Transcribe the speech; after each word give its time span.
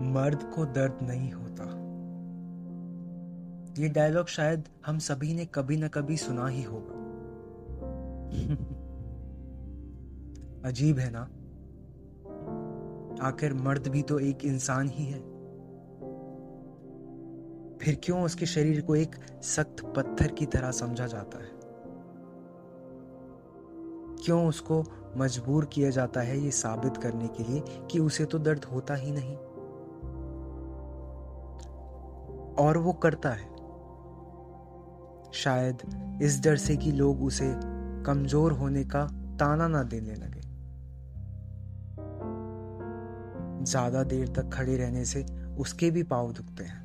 मर्द 0.00 0.42
को 0.42 0.64
दर्द 0.66 0.98
नहीं 1.02 1.32
होता। 1.32 1.80
ये 3.82 3.88
डायलॉग 3.88 4.26
शायद 4.26 4.68
हम 4.86 4.98
सभी 4.98 5.34
ने 5.34 5.46
कभी 5.46 5.76
ना 5.76 5.88
कभी 5.88 6.16
सुना 6.16 6.46
ही 6.46 6.62
होगा। 6.62 7.00
अजीब 10.68 10.98
है 10.98 11.10
ना? 11.10 11.22
आखिर 13.26 13.54
मर्द 13.54 13.88
भी 13.88 14.02
तो 14.02 14.18
एक 14.18 14.44
इंसान 14.44 14.88
ही 14.88 15.04
है। 15.04 15.20
फिर 17.78 18.00
क्यों 18.04 18.22
उसके 18.22 18.46
शरीर 18.46 18.80
को 18.80 18.96
एक 18.96 19.16
सख्त 19.42 19.92
पत्थर 19.96 20.32
की 20.32 20.46
तरह 20.46 20.70
समझा 20.70 21.06
जाता 21.06 21.38
है? 21.38 21.50
क्यों 24.24 24.46
उसको 24.46 24.84
मजबूर 25.16 25.64
किया 25.64 25.90
जाता 25.90 26.20
है 26.20 26.38
ये 26.38 26.50
साबित 26.50 26.96
करने 26.96 27.28
के 27.28 27.44
लिए 27.44 27.62
कि 27.90 27.98
उसे 27.98 28.24
तो 28.24 28.38
दर्द 28.38 28.64
होता 28.64 28.94
ही 28.94 29.12
नहीं? 29.12 29.36
और 32.60 32.78
वो 32.78 32.92
करता 32.92 33.30
है। 33.30 33.48
शायद 35.34 35.82
इस 36.22 36.40
डर 36.44 36.56
से 36.56 36.76
कि 36.76 36.92
लोग 36.92 37.22
उसे 37.22 37.52
कमज़ोर 38.06 38.52
होने 38.52 38.84
का 38.84 39.06
ताना 39.40 39.68
ना 39.68 39.82
देने 39.82 40.14
लगे। 40.14 40.40
ज़्यादा 43.64 44.02
देर 44.02 44.28
तक 44.28 44.50
खड़े 44.52 44.76
रहने 44.76 45.04
से 45.04 45.24
उसके 45.58 45.90
भी 45.90 46.02
पाव 46.02 46.32
दुखते 46.32 46.64
हैं। 46.64 46.80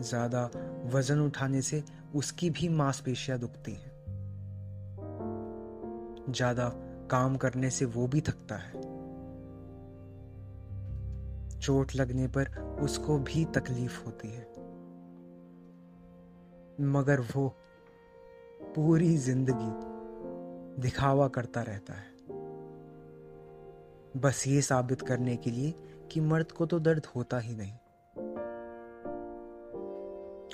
ज़्यादा 0.00 0.50
वज़न 0.94 1.20
उठाने 1.20 1.62
से 1.62 1.82
उसकी 2.14 2.50
भी 2.50 2.68
मांसपेशियाँ 2.68 3.38
दुखती 3.38 3.72
हैं। 3.72 3.94
ज़्यादा 6.30 6.68
काम 7.10 7.36
करने 7.36 7.70
से 7.70 7.84
वो 7.84 8.06
भी 8.06 8.20
थकता 8.20 8.56
है। 8.56 8.95
चोट 11.66 11.94
लगने 11.96 12.26
पर 12.28 12.48
उसको 12.80 13.18
भी 13.18 13.44
तकलीफ़ 13.44 14.04
होती 14.04 14.28
है। 14.28 14.44
मगर 16.80 17.20
वो 17.20 17.48
पूरी 18.74 19.16
ज़िंदगी 19.16 20.82
दिखावा 20.82 21.28
करता 21.28 21.62
रहता 21.62 21.94
है। 21.94 22.14
बस 24.16 24.44
ये 24.46 24.60
साबित 24.62 25.02
करने 25.02 25.36
के 25.36 25.50
लिए 25.50 25.74
कि 26.12 26.20
मर्द 26.20 26.52
को 26.52 26.66
तो 26.66 26.78
दर्द 26.80 27.06
होता 27.06 27.38
ही 27.38 27.54
नहीं। 27.54 27.72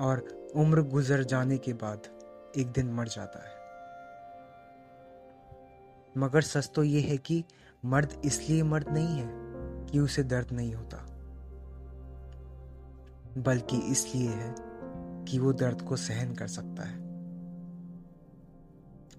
और 0.00 0.52
उम्र 0.56 0.82
गुजर 0.82 1.22
जाने 1.24 1.58
के 1.58 1.72
बाद 1.72 2.08
एक 2.56 2.72
दिन 2.72 2.92
मर 2.92 3.08
जाता 3.08 3.44
है। 3.48 3.56
मगर 6.16 6.40
सच 6.42 6.70
तो 6.74 6.82
यह 6.82 7.10
है 7.10 7.16
कि 7.18 7.44
मर्द 7.84 8.20
इसलिए 8.24 8.62
मर्द 8.62 8.88
नहीं 8.88 9.18
है 9.18 9.37
कि 9.90 9.98
उसे 9.98 10.22
दर्द 10.22 10.52
नहीं 10.52 10.74
होता, 10.74 10.96
बल्कि 13.42 13.76
इसलिए 13.78 14.28
है 14.28 14.54
कि 15.24 15.38
वो 15.38 15.52
दर्द 15.52 15.82
को 15.82 15.96
सहन 15.96 16.34
कर 16.34 16.46
सकता 16.46 16.82
है। 16.82 16.98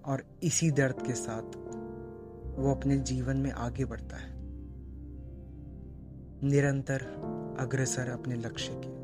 और 0.04 0.24
इसी 0.42 0.70
दर्द 0.70 1.06
के 1.06 1.14
साथ 1.14 1.56
वो 2.58 2.74
अपने 2.74 2.96
जीवन 2.96 3.36
में 3.36 3.50
आगे 3.50 3.84
बढ़ता 3.84 4.16
है। 4.16 4.30
निरंतर 6.42 7.02
अग्रसर 7.60 8.08
अपने 8.08 8.34
लक्ष्य 8.34 8.72
के 8.72 8.99